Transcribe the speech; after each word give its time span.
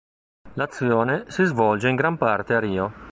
L'azione 0.53 1.25
si 1.27 1.43
svolge 1.43 1.87
in 1.87 1.95
gran 1.95 2.17
parte 2.17 2.55
a 2.55 2.59
Rio. 2.59 2.93